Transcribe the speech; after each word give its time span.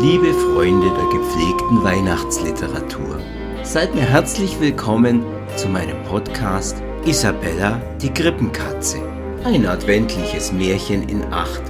Liebe 0.00 0.32
Freunde 0.32 0.88
der 0.88 1.20
gepflegten 1.20 1.84
Weihnachtsliteratur, 1.84 3.18
seid 3.62 3.94
mir 3.94 4.00
herzlich 4.00 4.58
willkommen 4.58 5.22
zu 5.56 5.68
meinem 5.68 6.02
Podcast 6.04 6.82
Isabella 7.04 7.82
die 8.00 8.08
Krippenkatze. 8.08 8.96
Ein 9.44 9.66
adventliches 9.66 10.52
Märchen 10.52 11.06
in 11.06 11.22
acht 11.30 11.60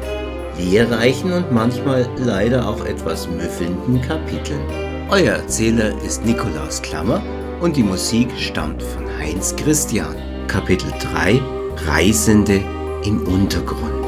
lehrreichen 0.57 1.33
und 1.33 1.51
manchmal 1.51 2.09
leider 2.19 2.69
auch 2.69 2.85
etwas 2.85 3.29
müffelnden 3.29 4.01
Kapiteln. 4.01 4.63
Euer 5.11 5.35
Erzähler 5.35 5.93
ist 6.05 6.25
Nikolaus 6.25 6.81
Klammer 6.83 7.21
und 7.61 7.77
die 7.77 7.83
Musik 7.83 8.29
stammt 8.39 8.81
von 8.81 9.09
Heinz 9.19 9.57
Christian. 9.57 10.15
Kapitel 10.47 10.93
3 11.13 11.41
Reisende 11.85 12.63
im 13.05 13.27
Untergrund. 13.27 14.00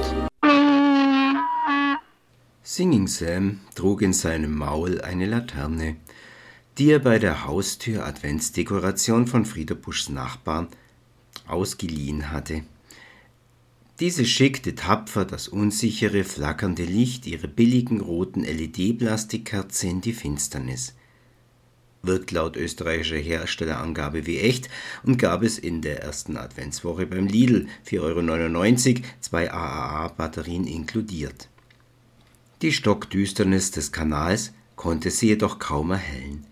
Singing 2.74 3.06
Sam 3.06 3.60
trug 3.74 4.00
in 4.00 4.14
seinem 4.14 4.56
Maul 4.56 5.02
eine 5.02 5.26
Laterne, 5.26 5.96
die 6.78 6.90
er 6.90 7.00
bei 7.00 7.18
der 7.18 7.44
Haustür 7.44 8.06
Adventsdekoration 8.06 9.26
von 9.26 9.44
Frieder 9.44 9.74
Buschs 9.74 10.08
Nachbarn 10.08 10.68
ausgeliehen 11.46 12.30
hatte. 12.30 12.62
Diese 14.00 14.24
schickte 14.24 14.74
tapfer 14.74 15.26
das 15.26 15.48
unsichere, 15.48 16.24
flackernde 16.24 16.84
Licht 16.84 17.26
ihrer 17.26 17.46
billigen 17.46 18.00
roten 18.00 18.42
LED-Plastikkerze 18.42 19.88
in 19.88 20.00
die 20.00 20.14
Finsternis. 20.14 20.94
Wirkt 22.00 22.30
laut 22.30 22.56
österreichischer 22.56 23.16
Herstellerangabe 23.16 24.24
wie 24.24 24.38
echt 24.38 24.70
und 25.02 25.18
gab 25.18 25.42
es 25.42 25.58
in 25.58 25.82
der 25.82 26.02
ersten 26.02 26.38
Adventswoche 26.38 27.04
beim 27.04 27.26
Lidl 27.26 27.66
4,99 27.86 28.88
Euro, 28.96 29.06
zwei 29.20 29.52
AAA-Batterien 29.52 30.66
inkludiert. 30.66 31.50
Die 32.62 32.72
Stockdüsternis 32.72 33.72
des 33.72 33.90
Kanals 33.90 34.52
konnte 34.76 35.10
sie 35.10 35.26
jedoch 35.26 35.58
kaum 35.58 35.90
erhellen. 35.90 36.46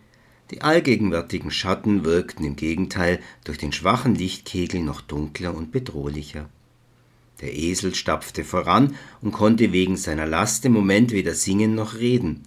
Die 0.51 0.63
allgegenwärtigen 0.63 1.53
Schatten 1.53 2.05
wirkten 2.05 2.45
im 2.45 2.57
Gegenteil 2.57 3.21
durch 3.45 3.59
den 3.59 3.73
schwachen 3.73 4.17
Lichtkegel 4.17 4.81
noch 4.81 5.03
dunkler 5.03 5.55
und 5.55 5.71
bedrohlicher. 5.71 6.49
Der 7.41 7.57
Esel 7.57 7.95
stapfte 7.95 8.43
voran 8.43 8.97
und 9.23 9.31
konnte 9.31 9.73
wegen 9.73 9.97
seiner 9.97 10.27
Last 10.27 10.65
im 10.65 10.73
Moment 10.73 11.13
weder 11.13 11.35
singen 11.35 11.77
noch 11.77 11.95
reden, 11.95 12.43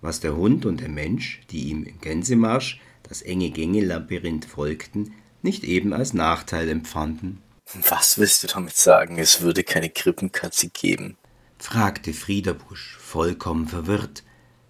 was 0.00 0.20
der 0.20 0.34
Hund 0.34 0.64
und 0.64 0.80
der 0.80 0.88
Mensch, 0.88 1.42
die 1.50 1.68
ihm 1.68 1.84
im 1.84 2.00
Gänsemarsch 2.00 2.80
das 3.02 3.20
enge 3.20 3.50
Gängelabyrinth 3.50 4.46
folgten, 4.46 5.12
nicht 5.42 5.64
eben 5.64 5.92
als 5.92 6.14
Nachteil 6.14 6.70
empfanden. 6.70 7.42
Was 7.90 8.16
willst 8.16 8.42
du 8.42 8.46
damit 8.46 8.74
sagen, 8.74 9.18
es 9.18 9.42
würde 9.42 9.64
keine 9.64 9.90
Krippenkatze 9.90 10.70
geben? 10.70 11.18
Fragte 11.62 12.12
Friederbusch, 12.12 12.96
vollkommen 12.98 13.68
verwirrt. 13.68 14.24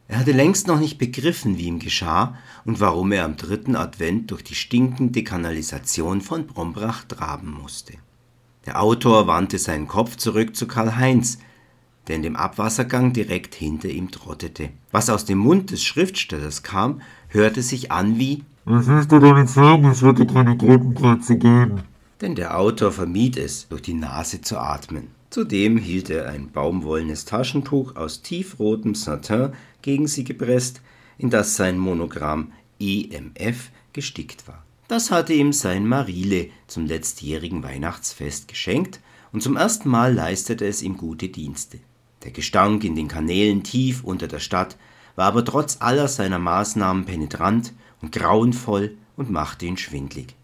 Er 0.09 0.19
hatte 0.19 0.33
längst 0.33 0.67
noch 0.67 0.81
nicht 0.81 0.99
begriffen, 0.99 1.57
wie 1.57 1.67
ihm 1.67 1.79
geschah 1.79 2.37
und 2.65 2.81
warum 2.81 3.13
er 3.13 3.25
am 3.25 3.37
dritten 3.37 3.77
Advent 3.77 4.33
durch 4.33 4.43
die 4.43 4.57
stinkende 4.57 5.23
Kanalisation 5.23 6.21
von 6.21 6.49
Brombrach 6.49 7.05
traben 7.05 7.53
musste. 7.53 7.95
Der 8.67 8.83
Autor 8.83 9.29
wandte 9.29 9.59
seinen 9.59 9.87
Kopf 9.87 10.17
zurück 10.17 10.57
zu 10.57 10.67
Karl 10.67 10.97
Heinz, 10.97 11.39
der 12.09 12.17
in 12.17 12.23
dem 12.23 12.35
Abwassergang 12.35 13.13
direkt 13.13 13.55
hinter 13.55 13.89
ihm 13.89 14.11
trottete. 14.11 14.71
Was 14.91 15.11
aus 15.11 15.25
dem 15.25 15.39
Mund 15.39 15.71
des 15.71 15.85
Schriftstellers 15.85 16.65
kam, 16.65 17.03
hörte 17.29 17.63
sich 17.63 17.93
an 17.93 18.19
wie 18.19 18.43
Was 18.65 18.89
willst 18.89 19.13
du 19.13 19.21
damit 19.21 19.49
sagen, 19.49 19.85
es 19.85 20.03
würde 20.03 20.27
keine 20.27 20.59
Krippenkatze 20.59 21.39
geben? 21.39 21.83
Denn 22.21 22.35
der 22.35 22.59
Autor 22.59 22.91
vermied 22.91 23.37
es, 23.37 23.69
durch 23.69 23.83
die 23.83 23.95
Nase 23.95 24.41
zu 24.41 24.59
atmen. 24.59 25.20
Zudem 25.31 25.79
hielt 25.79 26.11
er 26.11 26.29
ein 26.29 26.51
baumwollenes 26.51 27.25
Taschentuch 27.25 27.95
aus 27.95 28.23
tiefrotem 28.23 28.97
Satin 28.97 29.53
gegen 29.81 30.09
sie 30.09 30.25
gepresst, 30.25 30.83
in 31.19 31.31
das 31.31 31.55
sein 31.55 31.79
Monogramm 31.79 32.51
EMF 32.81 33.71
gestickt 33.93 34.49
war. 34.49 34.65
Das 34.89 35.13
hatte 35.13 35.33
ihm 35.33 35.53
sein 35.53 35.87
Marile 35.87 36.49
zum 36.67 36.85
letztjährigen 36.85 37.63
Weihnachtsfest 37.63 38.49
geschenkt 38.49 38.99
und 39.33 39.41
zum 39.41 39.57
ersten 39.57 39.89
Mal 39.89 40.13
leistete 40.15 40.67
es 40.67 40.83
ihm 40.83 40.97
gute 40.97 41.29
Dienste. 41.29 41.79
Der 42.25 42.33
Gestank 42.33 42.83
in 42.83 42.97
den 42.97 43.07
Kanälen 43.07 43.63
tief 43.63 44.03
unter 44.03 44.27
der 44.27 44.41
Stadt 44.41 44.77
war 45.15 45.27
aber 45.27 45.45
trotz 45.45 45.77
aller 45.81 46.09
seiner 46.09 46.41
Maßnahmen 46.41 47.05
penetrant 47.05 47.73
und 48.03 48.11
grauenvoll 48.11 48.97
und 49.17 49.31
machte 49.31 49.67
ihn 49.67 49.77
schwindlig. 49.77 50.35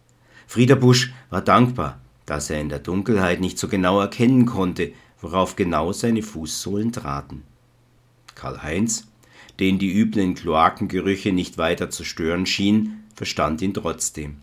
Friederbusch 0.47 1.13
war 1.29 1.43
dankbar, 1.43 2.01
dass 2.27 2.51
er 2.51 2.61
in 2.61 2.69
der 2.69 2.81
Dunkelheit 2.81 3.41
nicht 3.41 3.59
so 3.59 3.69
genau 3.69 4.01
erkennen 4.01 4.47
konnte, 4.47 4.93
worauf 5.21 5.57
genau 5.57 5.93
seine 5.93 6.23
Fußsohlen 6.23 6.93
traten. 6.93 7.43
Karl-Heinz, 8.35 9.09
den 9.59 9.79
die 9.79 9.97
üblen 9.97 10.35
Kloakengerüche 10.35 11.33
nicht 11.33 11.57
weiter 11.57 11.89
zu 11.89 12.05
stören 12.05 12.45
schienen, 12.45 13.05
verstand 13.15 13.63
ihn 13.63 13.73
trotzdem. 13.73 14.37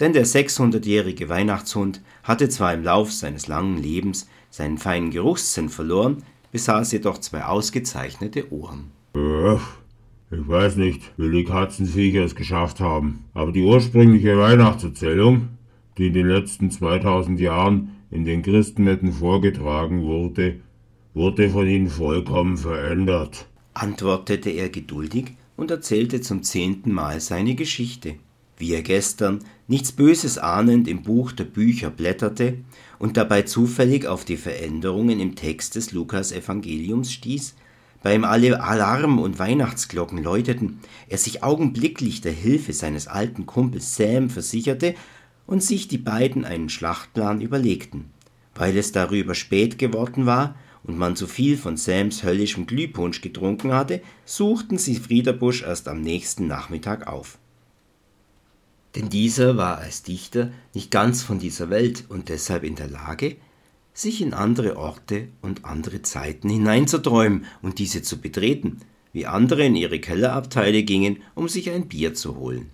Denn 0.00 0.12
der 0.12 0.26
600-jährige 0.26 1.28
Weihnachtshund 1.28 2.02
hatte 2.22 2.48
zwar 2.48 2.74
im 2.74 2.84
Lauf 2.84 3.12
seines 3.12 3.48
langen 3.48 3.78
Lebens 3.78 4.28
seinen 4.50 4.78
feinen 4.78 5.10
Geruchssinn 5.10 5.68
verloren, 5.68 6.22
besaß 6.52 6.92
jedoch 6.92 7.18
zwei 7.18 7.44
ausgezeichnete 7.44 8.52
Ohren. 8.52 8.90
Ich 10.30 10.46
weiß 10.46 10.76
nicht, 10.76 11.02
wie 11.16 11.30
die 11.30 11.44
Katzenviecher 11.44 12.22
es 12.22 12.34
geschafft 12.34 12.80
haben, 12.80 13.24
aber 13.32 13.50
die 13.50 13.62
ursprüngliche 13.62 14.38
Weihnachtserzählung 14.38 15.48
die 15.98 16.06
in 16.06 16.14
den 16.14 16.28
letzten 16.28 16.70
2000 16.70 17.40
Jahren 17.40 17.96
in 18.10 18.24
den 18.24 18.42
Christenmetten 18.42 19.12
vorgetragen 19.12 20.02
wurde, 20.02 20.60
wurde 21.14 21.50
von 21.50 21.66
ihnen 21.66 21.90
vollkommen 21.90 22.56
verändert, 22.56 23.46
antwortete 23.74 24.50
er 24.50 24.68
geduldig 24.68 25.32
und 25.56 25.70
erzählte 25.70 26.20
zum 26.20 26.42
zehnten 26.42 26.92
Mal 26.92 27.20
seine 27.20 27.54
Geschichte, 27.54 28.14
wie 28.56 28.72
er 28.72 28.82
gestern, 28.82 29.40
nichts 29.66 29.92
Böses 29.92 30.38
ahnend, 30.38 30.88
im 30.88 31.02
Buch 31.02 31.32
der 31.32 31.44
Bücher 31.44 31.90
blätterte 31.90 32.58
und 32.98 33.16
dabei 33.16 33.42
zufällig 33.42 34.06
auf 34.06 34.24
die 34.24 34.36
Veränderungen 34.36 35.20
im 35.20 35.34
Text 35.34 35.74
des 35.74 35.92
Lukas-Evangeliums 35.92 37.12
stieß, 37.12 37.54
bei 38.02 38.14
ihm 38.14 38.24
alle 38.24 38.62
Alarm- 38.62 39.18
und 39.18 39.40
Weihnachtsglocken 39.40 40.22
läuteten, 40.22 40.78
er 41.08 41.18
sich 41.18 41.42
augenblicklich 41.42 42.20
der 42.20 42.32
Hilfe 42.32 42.72
seines 42.72 43.08
alten 43.08 43.46
Kumpels 43.46 43.96
Sam 43.96 44.30
versicherte 44.30 44.94
und 45.48 45.62
sich 45.62 45.88
die 45.88 45.98
beiden 45.98 46.44
einen 46.44 46.68
Schlachtplan 46.68 47.40
überlegten. 47.40 48.10
Weil 48.54 48.76
es 48.76 48.92
darüber 48.92 49.34
spät 49.34 49.78
geworden 49.78 50.26
war 50.26 50.54
und 50.84 50.98
man 50.98 51.16
zu 51.16 51.26
viel 51.26 51.56
von 51.56 51.76
Sams 51.76 52.22
höllischem 52.22 52.66
Glühpunsch 52.66 53.22
getrunken 53.22 53.72
hatte, 53.72 54.02
suchten 54.26 54.76
sie 54.76 54.96
Friederbusch 54.96 55.62
erst 55.62 55.88
am 55.88 56.02
nächsten 56.02 56.46
Nachmittag 56.46 57.06
auf. 57.06 57.38
Denn 58.94 59.08
dieser 59.08 59.56
war 59.56 59.78
als 59.78 60.02
Dichter 60.02 60.52
nicht 60.74 60.90
ganz 60.90 61.22
von 61.22 61.38
dieser 61.38 61.70
Welt 61.70 62.04
und 62.10 62.28
deshalb 62.28 62.62
in 62.62 62.74
der 62.74 62.88
Lage, 62.88 63.36
sich 63.94 64.20
in 64.20 64.34
andere 64.34 64.76
Orte 64.76 65.28
und 65.40 65.64
andere 65.64 66.02
Zeiten 66.02 66.50
hineinzuträumen 66.50 67.46
und 67.62 67.78
diese 67.78 68.02
zu 68.02 68.20
betreten, 68.20 68.80
wie 69.14 69.24
andere 69.24 69.64
in 69.64 69.76
ihre 69.76 69.98
Kellerabteile 69.98 70.82
gingen, 70.82 71.22
um 71.34 71.48
sich 71.48 71.70
ein 71.70 71.88
Bier 71.88 72.12
zu 72.12 72.36
holen. 72.36 72.70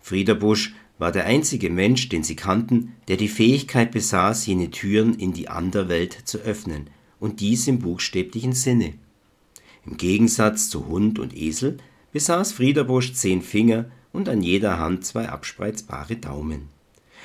Friederbusch 0.00 0.74
war 0.98 1.12
der 1.12 1.26
einzige 1.26 1.70
Mensch, 1.70 2.08
den 2.08 2.22
sie 2.22 2.36
kannten, 2.36 2.94
der 3.08 3.16
die 3.16 3.28
Fähigkeit 3.28 3.90
besaß, 3.90 4.46
jene 4.46 4.70
Türen 4.70 5.14
in 5.14 5.32
die 5.32 5.48
Anderwelt 5.48 6.12
zu 6.24 6.38
öffnen, 6.38 6.88
und 7.18 7.40
dies 7.40 7.66
im 7.68 7.78
buchstäblichen 7.78 8.52
Sinne. 8.52 8.94
Im 9.86 9.96
Gegensatz 9.96 10.68
zu 10.68 10.86
Hund 10.86 11.18
und 11.18 11.36
Esel 11.36 11.78
besaß 12.12 12.52
Friederbusch 12.52 13.14
zehn 13.14 13.42
Finger 13.42 13.86
und 14.12 14.28
an 14.28 14.42
jeder 14.42 14.78
Hand 14.78 15.04
zwei 15.04 15.28
abspreizbare 15.28 16.16
Daumen. 16.16 16.68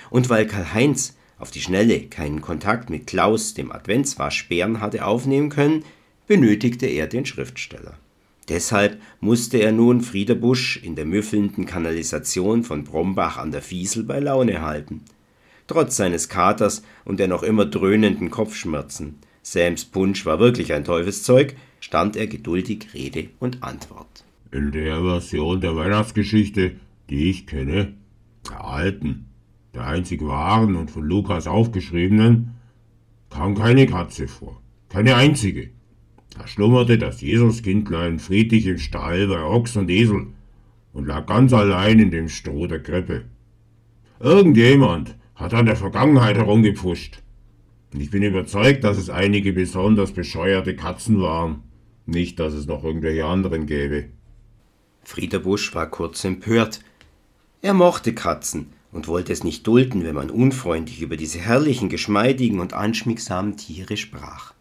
Und 0.10 0.30
weil 0.30 0.48
Karl-Heinz 0.48 1.16
auf 1.38 1.52
die 1.52 1.62
Schnelle 1.62 2.02
keinen 2.02 2.42
Kontakt 2.42 2.90
mit 2.90 3.08
Klaus, 3.08 3.54
dem 3.54 3.72
Adventswaschbären, 3.72 4.82
hatte 4.82 5.06
aufnehmen 5.06 5.50
können, 5.50 5.86
benötigte 6.28 6.86
er 6.86 7.08
den 7.08 7.26
Schriftsteller. 7.26 7.98
Deshalb 8.50 9.00
musste 9.20 9.60
er 9.60 9.72
nun 9.72 10.02
Friederbusch 10.02 10.78
in 10.84 10.96
der 10.96 11.06
müffelnden 11.06 11.66
Kanalisation 11.66 12.64
von 12.64 12.84
Brombach 12.84 13.38
an 13.38 13.52
der 13.52 13.62
Fiesel 13.62 14.04
bei 14.04 14.20
Laune 14.20 14.62
halten. 14.62 15.02
Trotz 15.68 15.98
seines 15.98 16.30
Katers 16.30 16.82
und 17.06 17.20
der 17.20 17.28
noch 17.28 17.44
immer 17.44 17.66
dröhnenden 17.66 18.32
Kopfschmerzen, 18.32 19.20
Sams 19.44 19.86
Punsch 19.86 20.26
war 20.26 20.40
wirklich 20.40 20.74
ein 20.74 20.84
Teufelszeug, 20.84 21.56
stand 21.80 22.16
er 22.16 22.28
geduldig 22.28 22.88
Rede 22.94 23.30
und 23.40 23.64
Antwort. 23.64 24.26
In 24.52 24.72
der 24.72 25.02
Version 25.02 25.62
der 25.62 25.76
Weihnachtsgeschichte, 25.76 26.76
die 27.10 27.30
ich 27.30 27.46
kenne, 27.46 27.94
der 28.50 28.64
alten, 28.64 29.28
der 29.74 29.86
einzig 29.86 30.22
wahren 30.26 30.76
und 30.76 30.90
von 30.90 31.04
Lukas 31.04 31.48
aufgeschriebenen, 31.48 32.56
kam 33.30 33.56
keine 33.56 33.86
Katze 33.86 34.28
vor. 34.28 34.60
Keine 34.90 35.16
einzige. 35.16 35.70
Da 36.38 36.48
schlummerte 36.48 36.98
das 36.98 37.22
Jesuskindlein 37.22 38.20
friedlich 38.20 38.68
im 38.68 38.78
Stall 38.78 39.28
bei 39.28 39.42
Ochs 39.42 39.76
und 39.76 39.90
Esel 39.90 40.28
und 40.94 41.08
lag 41.08 41.26
ganz 41.26 41.54
allein 41.54 42.00
in 42.00 42.12
dem 42.12 42.30
Stroh 42.30 42.68
der 42.68 42.82
Krippe. 42.82 43.26
Irgendjemand 44.20 45.16
hat 45.36 45.54
an 45.54 45.66
der 45.66 45.76
Vergangenheit 45.76 46.38
herumgepfuscht. 46.38 47.22
Und 47.94 48.02
ich 48.02 48.12
bin 48.12 48.22
überzeugt, 48.22 48.84
dass 48.84 48.98
es 48.98 49.10
einige 49.10 49.54
besonders 49.54 50.12
bescheuerte 50.12 50.76
Katzen 50.76 51.22
waren. 51.22 51.64
Nicht, 52.06 52.40
dass 52.40 52.54
es 52.54 52.68
noch 52.68 52.84
irgendwelche 52.84 53.26
anderen 53.26 53.66
gäbe. 53.66 54.10
Friederbusch 55.04 55.74
war 55.74 55.90
kurz 55.90 56.24
empört. 56.24 56.82
Er 57.62 57.74
mochte 57.74 58.14
Katzen 58.14 58.68
und 58.92 59.08
wollte 59.08 59.34
es 59.34 59.44
nicht 59.44 59.66
dulden, 59.66 60.04
wenn 60.04 60.16
man 60.16 60.30
unfreundlich 60.30 61.02
über 61.02 61.18
diese 61.18 61.40
herrlichen, 61.40 61.90
geschmeidigen 61.90 62.60
und 62.60 62.74
anschmiegsamen 62.74 63.58
Tiere 63.58 63.98
sprach. 63.98 64.54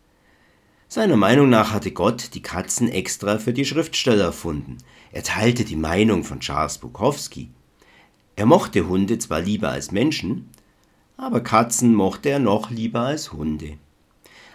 Seiner 0.91 1.19
Meinung 1.19 1.51
nach 1.51 1.73
hatte 1.73 1.91
Gott 1.91 2.31
die 2.33 2.41
Katzen 2.41 2.89
extra 2.89 3.37
für 3.37 3.53
die 3.53 3.67
Schriftsteller 3.67 4.25
erfunden. 4.25 4.79
Er 5.13 5.23
teilte 5.23 5.67
die 5.67 5.77
Meinung 5.77 6.25
von 6.25 6.41
Charles 6.41 6.79
Bukowski. 6.79 7.51
Er 8.37 8.47
mochte 8.47 8.89
Hunde 8.89 9.19
zwar 9.19 9.43
lieber 9.43 9.69
als 9.69 9.93
Menschen, 9.93 10.49
aber 11.19 11.43
Katzen 11.43 11.95
mochte 11.95 12.31
er 12.31 12.39
noch 12.39 12.71
lieber 12.71 13.01
als 13.01 13.35
Hunde. 13.35 13.77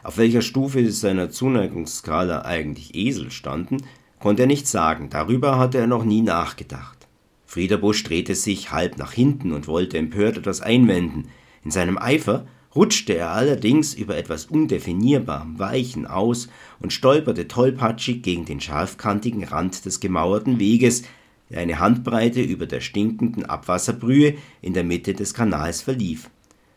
Auf 0.01 0.17
welcher 0.17 0.41
Stufe 0.41 0.91
seiner 0.91 1.29
Zuneigungsskala 1.29 2.41
eigentlich 2.41 2.95
Esel 2.95 3.29
standen, 3.29 3.83
konnte 4.19 4.43
er 4.43 4.47
nicht 4.47 4.67
sagen, 4.67 5.11
darüber 5.11 5.59
hatte 5.59 5.77
er 5.77 5.87
noch 5.87 6.03
nie 6.03 6.23
nachgedacht. 6.23 7.07
Friederbusch 7.45 8.03
drehte 8.03 8.33
sich 8.33 8.71
halb 8.71 8.97
nach 8.97 9.11
hinten 9.11 9.51
und 9.51 9.67
wollte 9.67 9.99
empört 9.99 10.39
etwas 10.39 10.61
einwenden. 10.61 11.29
In 11.63 11.69
seinem 11.69 11.99
Eifer 11.99 12.47
rutschte 12.75 13.15
er 13.15 13.31
allerdings 13.31 13.93
über 13.93 14.17
etwas 14.17 14.45
undefinierbarem 14.45 15.59
Weichen 15.59 16.05
aus 16.05 16.49
und 16.79 16.93
stolperte 16.93 17.47
tollpatschig 17.47 18.21
gegen 18.23 18.45
den 18.45 18.61
scharfkantigen 18.61 19.43
Rand 19.43 19.85
des 19.85 19.99
gemauerten 19.99 20.59
Weges, 20.59 21.03
der 21.49 21.59
eine 21.59 21.79
Handbreite 21.79 22.41
über 22.41 22.65
der 22.65 22.81
stinkenden 22.81 23.45
Abwasserbrühe 23.45 24.35
in 24.61 24.73
der 24.73 24.83
Mitte 24.83 25.13
des 25.13 25.33
Kanals 25.33 25.81
verlief. 25.81 26.29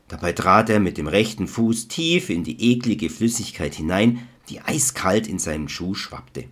Dabei 0.09 0.33
trat 0.33 0.71
er 0.71 0.81
mit 0.81 0.99
dem 0.99 1.09
rechten 1.09 1.49
Fuß 1.49 1.89
tief 1.89 2.31
in 2.31 2.45
die 2.45 2.73
eklige 2.73 3.11
Flüssigkeit 3.11 3.75
hinein, 3.75 4.29
die 4.49 4.61
eiskalt 4.61 5.27
in 5.27 5.39
seinen 5.39 5.69
Schuh 5.69 5.95
schwappte. 5.95 6.45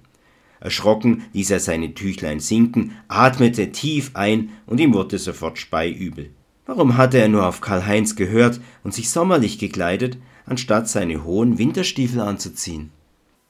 Erschrocken 0.58 1.24
ließ 1.34 1.50
er 1.50 1.60
seine 1.60 1.94
Tüchlein 1.94 2.40
sinken, 2.40 2.92
atmete 3.06 3.70
tief 3.70 4.12
ein 4.14 4.50
und 4.66 4.80
ihm 4.80 4.94
wurde 4.94 5.18
sofort 5.18 5.58
speiübel. 5.58 6.30
Warum 6.66 6.96
hatte 6.96 7.18
er 7.18 7.28
nur 7.28 7.46
auf 7.46 7.60
Karl-Heinz 7.60 8.16
gehört 8.16 8.60
und 8.82 8.94
sich 8.94 9.10
sommerlich 9.10 9.58
gekleidet, 9.58 10.16
anstatt 10.46 10.88
seine 10.88 11.22
hohen 11.24 11.58
Winterstiefel 11.58 12.20
anzuziehen? 12.20 12.90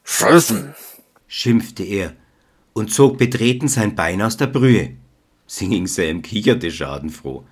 Scheißen! 0.02 0.74
schimpfte 1.26 1.84
er 1.84 2.14
und 2.72 2.92
zog 2.92 3.18
betreten 3.18 3.68
sein 3.68 3.94
Bein 3.94 4.20
aus 4.20 4.36
der 4.36 4.48
Brühe. 4.48 4.96
Singing 5.46 5.86
Sam 5.86 6.22
kicherte 6.22 6.70
schadenfroh. 6.70 7.44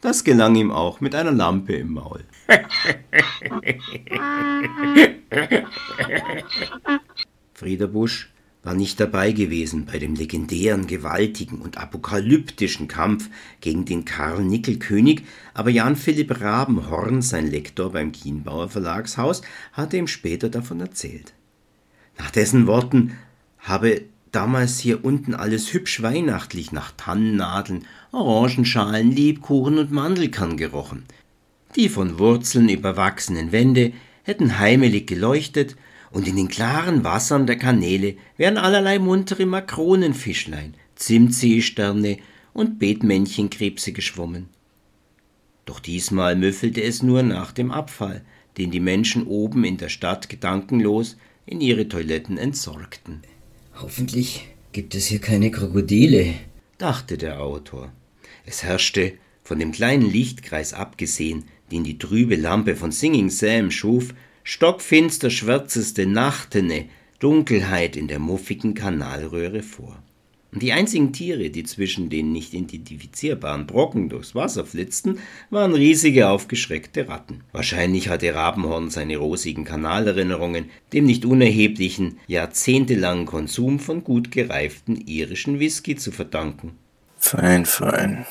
Das 0.00 0.24
gelang 0.24 0.54
ihm 0.54 0.70
auch 0.70 1.00
mit 1.00 1.14
einer 1.14 1.32
Lampe 1.32 1.74
im 1.74 1.92
Maul. 1.92 2.24
Friederbusch 7.52 8.32
war 8.62 8.74
nicht 8.74 9.00
dabei 9.00 9.32
gewesen 9.32 9.86
bei 9.86 9.98
dem 9.98 10.14
legendären, 10.14 10.86
gewaltigen 10.86 11.60
und 11.60 11.78
apokalyptischen 11.78 12.88
Kampf 12.88 13.30
gegen 13.60 13.86
den 13.86 14.04
Karl-Nickel-König, 14.04 15.22
aber 15.54 15.70
Jan 15.70 15.96
Philipp 15.96 16.40
Rabenhorn, 16.40 17.22
sein 17.22 17.50
Lektor 17.50 17.92
beim 17.92 18.12
Kienbauer 18.12 18.68
Verlagshaus, 18.68 19.40
hatte 19.72 19.96
ihm 19.96 20.06
später 20.06 20.50
davon 20.50 20.80
erzählt. 20.80 21.32
Nach 22.18 22.30
dessen 22.30 22.66
Worten 22.66 23.16
habe 23.58 24.02
damals 24.30 24.78
hier 24.78 25.04
unten 25.04 25.34
alles 25.34 25.72
hübsch 25.72 26.02
weihnachtlich 26.02 26.70
nach 26.70 26.92
Tannennadeln, 26.96 27.86
Orangenschalen, 28.12 29.10
Lebkuchen 29.10 29.78
und 29.78 29.90
Mandelkern 29.90 30.58
gerochen. 30.58 31.04
Die 31.76 31.88
von 31.88 32.18
Wurzeln 32.18 32.68
überwachsenen 32.68 33.52
Wände 33.52 33.92
hätten 34.22 34.58
heimelig 34.58 35.06
geleuchtet 35.06 35.76
und 36.12 36.26
in 36.26 36.36
den 36.36 36.48
klaren 36.48 37.04
Wassern 37.04 37.46
der 37.46 37.56
Kanäle 37.56 38.16
wären 38.36 38.58
allerlei 38.58 38.98
muntere 38.98 39.46
Makronenfischlein, 39.46 40.74
Zimtseesterne 40.96 42.18
und 42.52 42.78
Beetmännchenkrebse 42.78 43.92
geschwommen. 43.92 44.48
Doch 45.66 45.80
diesmal 45.80 46.36
müffelte 46.36 46.82
es 46.82 47.02
nur 47.02 47.22
nach 47.22 47.52
dem 47.52 47.70
Abfall, 47.70 48.22
den 48.58 48.70
die 48.70 48.80
Menschen 48.80 49.26
oben 49.26 49.64
in 49.64 49.76
der 49.76 49.88
Stadt 49.88 50.28
gedankenlos 50.28 51.16
in 51.46 51.60
ihre 51.60 51.88
Toiletten 51.88 52.38
entsorgten. 52.38 53.22
Hoffentlich 53.80 54.48
gibt 54.72 54.94
es 54.94 55.06
hier 55.06 55.20
keine 55.20 55.50
Krokodile, 55.50 56.34
dachte 56.78 57.16
der 57.16 57.40
Autor. 57.40 57.92
Es 58.44 58.62
herrschte, 58.62 59.14
von 59.42 59.58
dem 59.58 59.72
kleinen 59.72 60.10
Lichtkreis 60.10 60.74
abgesehen, 60.74 61.44
den 61.70 61.84
die 61.84 61.98
trübe 61.98 62.36
Lampe 62.36 62.76
von 62.76 62.92
Singing 62.92 63.30
Sam 63.30 63.70
schuf, 63.70 64.14
stockfinster 64.44 65.30
schwärzeste 65.30 66.06
Nachtene 66.06 66.86
Dunkelheit 67.18 67.96
in 67.96 68.08
der 68.08 68.18
muffigen 68.18 68.74
Kanalröhre 68.74 69.62
vor. 69.62 70.02
Und 70.52 70.62
die 70.62 70.72
einzigen 70.72 71.12
Tiere, 71.12 71.50
die 71.50 71.62
zwischen 71.62 72.10
den 72.10 72.32
nicht 72.32 72.54
identifizierbaren 72.54 73.66
Brocken 73.66 74.08
durchs 74.08 74.34
Wasser 74.34 74.64
flitzten, 74.64 75.20
waren 75.48 75.74
riesige 75.74 76.28
aufgeschreckte 76.28 77.08
Ratten. 77.08 77.44
Wahrscheinlich 77.52 78.08
hatte 78.08 78.34
Rabenhorn 78.34 78.90
seine 78.90 79.16
rosigen 79.18 79.64
Kanalerinnerungen 79.64 80.70
dem 80.92 81.04
nicht 81.04 81.24
unerheblichen, 81.24 82.18
jahrzehntelangen 82.26 83.26
Konsum 83.26 83.78
von 83.78 84.02
gut 84.02 84.32
gereiften 84.32 84.96
irischen 84.96 85.60
Whisky 85.60 85.94
zu 85.94 86.10
verdanken. 86.10 86.72
Fein, 87.16 87.64
fein, 87.64 88.26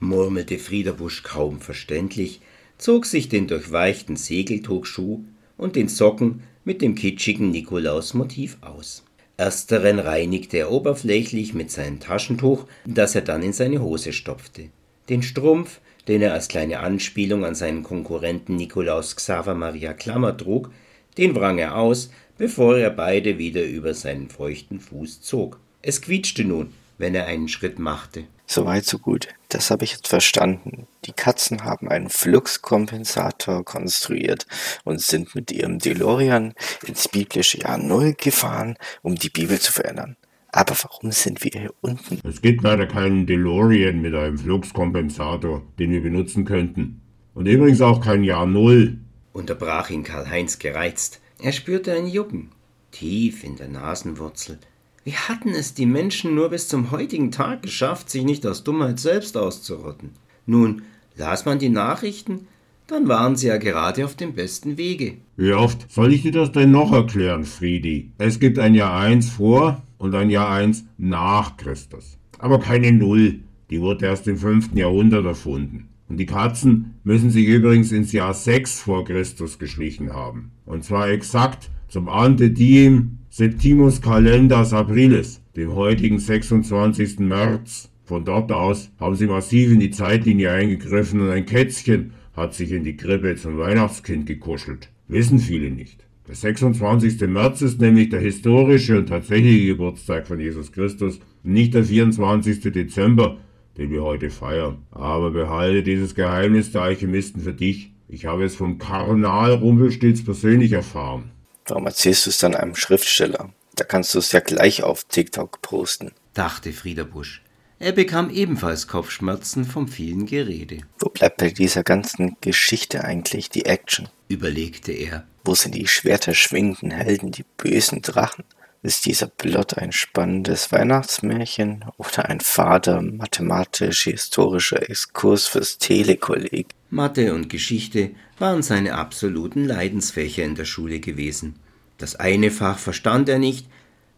murmelte 0.00 0.58
Friederbusch 0.58 1.22
kaum 1.22 1.60
verständlich, 1.60 2.40
zog 2.76 3.06
sich 3.06 3.28
den 3.28 3.46
durchweichten 3.46 4.16
Segeltuchschuh 4.16 5.22
und 5.62 5.76
den 5.76 5.88
Socken 5.88 6.42
mit 6.64 6.82
dem 6.82 6.96
kitschigen 6.96 7.50
Nikolausmotiv 7.50 8.58
aus. 8.62 9.04
Ersteren 9.36 10.00
reinigte 10.00 10.58
er 10.58 10.72
oberflächlich 10.72 11.54
mit 11.54 11.70
seinem 11.70 12.00
Taschentuch, 12.00 12.66
das 12.84 13.14
er 13.14 13.22
dann 13.22 13.42
in 13.42 13.52
seine 13.52 13.80
Hose 13.80 14.12
stopfte. 14.12 14.70
Den 15.08 15.22
Strumpf, 15.22 15.80
den 16.08 16.20
er 16.20 16.32
als 16.32 16.48
kleine 16.48 16.80
Anspielung 16.80 17.44
an 17.44 17.54
seinen 17.54 17.84
Konkurrenten 17.84 18.56
Nikolaus 18.56 19.14
Xaver 19.14 19.54
Maria 19.54 19.94
Klammer 19.94 20.36
trug, 20.36 20.70
den 21.16 21.34
wrang 21.36 21.58
er 21.58 21.76
aus, 21.76 22.10
bevor 22.38 22.76
er 22.76 22.90
beide 22.90 23.38
wieder 23.38 23.62
über 23.62 23.94
seinen 23.94 24.30
feuchten 24.30 24.80
Fuß 24.80 25.22
zog. 25.22 25.60
Es 25.80 26.02
quietschte 26.02 26.44
nun, 26.44 26.72
wenn 26.98 27.14
er 27.14 27.26
einen 27.26 27.48
Schritt 27.48 27.78
machte. 27.78 28.24
Soweit, 28.46 28.84
so 28.84 28.98
gut. 28.98 29.28
Das 29.48 29.70
habe 29.70 29.84
ich 29.84 29.92
jetzt 29.92 30.08
verstanden. 30.08 30.86
Die 31.06 31.12
Katzen 31.12 31.64
haben 31.64 31.88
einen 31.88 32.10
Fluxkompensator 32.10 33.64
konstruiert 33.64 34.46
und 34.84 35.00
sind 35.00 35.34
mit 35.34 35.50
ihrem 35.50 35.78
DeLorean 35.78 36.54
ins 36.86 37.08
biblische 37.08 37.58
Jahr 37.58 37.78
Null 37.78 38.14
gefahren, 38.14 38.76
um 39.00 39.14
die 39.14 39.30
Bibel 39.30 39.58
zu 39.58 39.72
verändern. 39.72 40.16
Aber 40.48 40.76
warum 40.82 41.12
sind 41.12 41.42
wir 41.42 41.50
hier 41.52 41.74
unten? 41.80 42.20
Es 42.28 42.42
gibt 42.42 42.62
leider 42.62 42.86
keinen 42.86 43.26
DeLorean 43.26 44.02
mit 44.02 44.14
einem 44.14 44.36
Fluxkompensator, 44.36 45.62
den 45.78 45.90
wir 45.90 46.02
benutzen 46.02 46.44
könnten. 46.44 47.00
Und 47.34 47.46
übrigens 47.46 47.80
auch 47.80 48.02
kein 48.02 48.22
Jahr 48.22 48.44
Null. 48.44 48.98
Unterbrach 49.32 49.88
ihn 49.88 50.04
Karl-Heinz 50.04 50.58
gereizt. 50.58 51.20
Er 51.40 51.52
spürte 51.52 51.94
ein 51.94 52.06
Jucken, 52.06 52.50
tief 52.90 53.44
in 53.44 53.56
der 53.56 53.68
Nasenwurzel. 53.68 54.58
Wie 55.04 55.14
hatten 55.14 55.48
es 55.48 55.74
die 55.74 55.86
Menschen 55.86 56.36
nur 56.36 56.50
bis 56.50 56.68
zum 56.68 56.92
heutigen 56.92 57.32
Tag 57.32 57.62
geschafft, 57.62 58.08
sich 58.08 58.22
nicht 58.22 58.46
aus 58.46 58.62
Dummheit 58.62 59.00
selbst 59.00 59.36
auszurotten? 59.36 60.10
Nun, 60.46 60.82
las 61.16 61.44
man 61.44 61.58
die 61.58 61.70
Nachrichten, 61.70 62.46
dann 62.86 63.08
waren 63.08 63.34
sie 63.34 63.48
ja 63.48 63.56
gerade 63.56 64.04
auf 64.04 64.14
dem 64.14 64.34
besten 64.34 64.76
Wege. 64.76 65.14
Wie 65.36 65.54
oft 65.54 65.90
soll 65.90 66.12
ich 66.12 66.22
dir 66.22 66.30
das 66.30 66.52
denn 66.52 66.70
noch 66.70 66.92
erklären, 66.92 67.44
Friedi? 67.44 68.12
Es 68.18 68.38
gibt 68.38 68.60
ein 68.60 68.76
Jahr 68.76 68.96
1 68.96 69.30
vor 69.30 69.82
und 69.98 70.14
ein 70.14 70.30
Jahr 70.30 70.50
1 70.50 70.84
nach 70.98 71.56
Christus. 71.56 72.16
Aber 72.38 72.60
keine 72.60 72.92
Null, 72.92 73.40
die 73.70 73.80
wurde 73.80 74.06
erst 74.06 74.28
im 74.28 74.36
5. 74.36 74.74
Jahrhundert 74.74 75.24
erfunden. 75.24 75.88
Und 76.08 76.18
die 76.18 76.26
Katzen 76.26 76.94
müssen 77.02 77.30
sich 77.30 77.46
übrigens 77.46 77.90
ins 77.90 78.12
Jahr 78.12 78.34
6 78.34 78.82
vor 78.82 79.04
Christus 79.04 79.58
geschlichen 79.58 80.12
haben. 80.12 80.52
Und 80.64 80.84
zwar 80.84 81.08
exakt 81.08 81.70
zum 81.92 82.08
Ante 82.08 82.48
Diem 82.48 83.18
Septimus 83.28 84.00
Calendars 84.00 84.72
Aprilis, 84.72 85.42
dem 85.54 85.74
heutigen 85.74 86.18
26. 86.18 87.18
März. 87.18 87.90
Von 88.04 88.24
dort 88.24 88.50
aus 88.50 88.90
haben 88.98 89.14
sie 89.14 89.26
massiv 89.26 89.70
in 89.70 89.78
die 89.78 89.90
Zeitlinie 89.90 90.52
eingegriffen 90.52 91.20
und 91.20 91.28
ein 91.28 91.44
Kätzchen 91.44 92.14
hat 92.34 92.54
sich 92.54 92.72
in 92.72 92.82
die 92.82 92.96
Krippe 92.96 93.36
zum 93.36 93.58
Weihnachtskind 93.58 94.24
gekuschelt. 94.24 94.88
Wissen 95.06 95.38
viele 95.38 95.70
nicht. 95.70 96.06
Der 96.26 96.34
26. 96.34 97.28
März 97.28 97.60
ist 97.60 97.78
nämlich 97.78 98.08
der 98.08 98.20
historische 98.20 98.96
und 98.96 99.10
tatsächliche 99.10 99.66
Geburtstag 99.66 100.26
von 100.26 100.40
Jesus 100.40 100.72
Christus, 100.72 101.20
nicht 101.42 101.74
der 101.74 101.84
24. 101.84 102.72
Dezember, 102.72 103.36
den 103.76 103.90
wir 103.90 104.02
heute 104.02 104.30
feiern. 104.30 104.78
Aber 104.92 105.30
behalte 105.30 105.82
dieses 105.82 106.14
Geheimnis 106.14 106.72
der 106.72 106.84
Alchemisten 106.84 107.42
für 107.42 107.52
dich. 107.52 107.92
Ich 108.08 108.24
habe 108.24 108.44
es 108.44 108.56
vom 108.56 108.78
Kardinal 108.78 109.52
Rumpelstilz 109.52 110.24
persönlich 110.24 110.72
erfahren. 110.72 111.32
Warum 111.66 111.86
erzählst 111.86 112.26
du 112.26 112.30
es 112.30 112.38
dann 112.38 112.54
einem 112.54 112.74
Schriftsteller? 112.74 113.52
Da 113.76 113.84
kannst 113.84 114.14
du 114.14 114.18
es 114.18 114.32
ja 114.32 114.40
gleich 114.40 114.82
auf 114.82 115.04
TikTok 115.04 115.62
posten, 115.62 116.12
dachte 116.34 116.72
Frieder 116.72 117.04
Busch. 117.04 117.42
Er 117.78 117.92
bekam 117.92 118.30
ebenfalls 118.30 118.86
Kopfschmerzen 118.86 119.64
vom 119.64 119.88
vielen 119.88 120.26
Gerede. 120.26 120.78
Wo 121.00 121.08
bleibt 121.08 121.38
bei 121.38 121.50
dieser 121.50 121.82
ganzen 121.82 122.36
Geschichte 122.40 123.02
eigentlich 123.02 123.50
die 123.50 123.64
Action? 123.64 124.08
überlegte 124.28 124.92
er. 124.92 125.26
Wo 125.44 125.56
sind 125.56 125.74
die 125.74 125.88
schwerterschwingenden 125.88 126.92
Helden, 126.92 127.32
die 127.32 127.44
bösen 127.56 128.00
Drachen? 128.00 128.44
Ist 128.84 129.06
dieser 129.06 129.28
Plot 129.28 129.78
ein 129.78 129.92
spannendes 129.92 130.72
Weihnachtsmärchen 130.72 131.84
oder 131.98 132.28
ein 132.28 132.40
fader 132.40 133.00
mathematisch-historischer 133.00 134.90
Exkurs 134.90 135.46
fürs 135.46 135.78
Telekolleg? 135.78 136.66
Mathe 136.90 137.32
und 137.32 137.48
Geschichte 137.48 138.10
waren 138.40 138.64
seine 138.64 138.94
absoluten 138.96 139.66
Leidensfächer 139.66 140.42
in 140.42 140.56
der 140.56 140.64
Schule 140.64 140.98
gewesen. 140.98 141.54
Das 141.96 142.16
eine 142.16 142.50
Fach 142.50 142.76
verstand 142.76 143.28
er 143.28 143.38
nicht, 143.38 143.68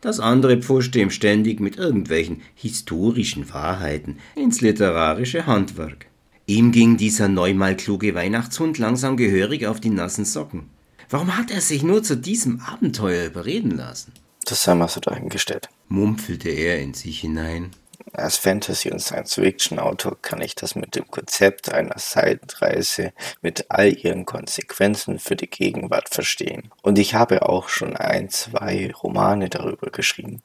das 0.01 0.19
andere 0.19 0.57
pfuschte 0.63 0.99
ihm 0.99 1.11
ständig 1.11 1.61
mit 1.61 1.77
irgendwelchen 1.77 2.41
historischen 2.55 3.53
Wahrheiten 3.53 4.17
ins 4.35 4.63
literarische 4.63 5.45
Handwerk. 5.45 6.07
Ihm 6.47 6.73
ging 6.73 6.97
dieser 6.97 7.29
neunmal 7.29 7.77
kluge 7.77 8.15
Weihnachtshund 8.15 8.79
langsam 8.79 9.19
gehörig 9.19 9.67
auf 9.67 9.79
die 9.79 9.91
nassen 9.91 10.25
Socken. 10.25 10.71
Warum 11.11 11.37
hat 11.37 11.51
er 11.51 11.61
sich 11.61 11.83
nur 11.83 12.03
zu 12.03 12.17
diesem 12.17 12.61
Abenteuer 12.61 13.27
überreden 13.27 13.73
lassen? 13.73 14.13
Das 14.45 14.63
sei 14.63 14.75
mal 14.75 14.89
so 14.89 15.01
dahingestellt. 15.01 15.69
mumpelte 15.89 16.51
er 16.51 16.79
in 16.81 16.95
sich 16.95 17.21
hinein. 17.21 17.71
Als 18.13 18.37
Fantasy- 18.37 18.91
und 18.91 19.01
Science-Fiction-Autor 19.01 20.21
kann 20.21 20.41
ich 20.41 20.55
das 20.55 20.75
mit 20.75 20.95
dem 20.95 21.11
Konzept 21.11 21.73
einer 21.73 21.97
Zeitreise 21.97 23.13
mit 23.41 23.71
all 23.71 23.93
ihren 23.93 24.25
Konsequenzen 24.27 25.19
für 25.19 25.35
die 25.37 25.49
Gegenwart 25.49 26.11
verstehen. 26.11 26.71
Und 26.83 26.99
ich 26.99 27.15
habe 27.15 27.49
auch 27.49 27.69
schon 27.69 27.97
ein, 27.97 28.29
zwei 28.31 28.93
Romane 28.93 29.49
darüber 29.49 29.91
geschrieben. 29.91 30.43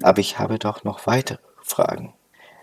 Aber 0.00 0.20
ich 0.20 0.38
habe 0.38 0.58
doch 0.58 0.82
noch 0.82 1.06
weitere 1.06 1.38
Fragen. 1.62 2.14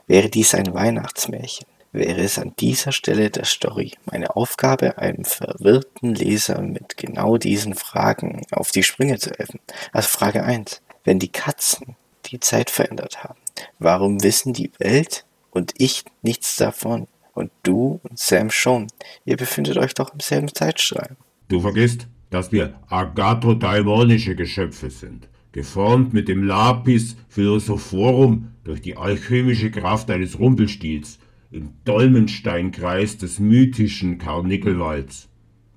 Wäre 0.07 0.29
dies 0.29 0.55
ein 0.55 0.73
Weihnachtsmärchen? 0.73 1.67
Wäre 1.91 2.21
es 2.21 2.37
an 2.37 2.53
dieser 2.59 2.91
Stelle 2.91 3.29
der 3.29 3.45
Story 3.45 3.93
meine 4.05 4.35
Aufgabe, 4.35 4.97
einem 4.97 5.25
verwirrten 5.25 6.13
Leser 6.13 6.61
mit 6.61 6.97
genau 6.97 7.37
diesen 7.37 7.73
Fragen 7.75 8.43
auf 8.51 8.71
die 8.71 8.83
Sprünge 8.83 9.17
zu 9.17 9.31
helfen? 9.31 9.59
Also 9.91 10.09
Frage 10.09 10.43
1. 10.43 10.81
Wenn 11.03 11.19
die 11.19 11.31
Katzen 11.31 11.95
die 12.25 12.39
Zeit 12.39 12.69
verändert 12.69 13.23
haben, 13.23 13.39
Warum 13.79 14.23
wissen 14.23 14.53
die 14.53 14.71
Welt 14.79 15.25
und 15.51 15.73
ich 15.77 16.03
nichts 16.21 16.55
davon? 16.57 17.07
Und 17.33 17.51
du 17.63 18.01
und 18.03 18.19
Sam 18.19 18.51
schon. 18.51 18.87
Ihr 19.23 19.37
befindet 19.37 19.77
euch 19.77 19.93
doch 19.93 20.13
im 20.13 20.19
selben 20.19 20.53
Zeitstrahl. 20.53 21.15
Du 21.47 21.61
vergisst, 21.61 22.07
dass 22.29 22.51
wir 22.51 22.73
agathodaivonische 22.89 24.35
Geschöpfe 24.35 24.89
sind, 24.89 25.29
geformt 25.53 26.13
mit 26.13 26.27
dem 26.27 26.43
Lapis 26.43 27.15
Philosophorum 27.29 28.51
durch 28.65 28.81
die 28.81 28.97
alchemische 28.97 29.71
Kraft 29.71 30.11
eines 30.11 30.37
Rumpelstiels 30.37 31.17
im 31.51 31.71
Dolmensteinkreis 31.83 33.17
des 33.17 33.39
mythischen 33.39 34.17
Karnickelwalds. 34.17 35.29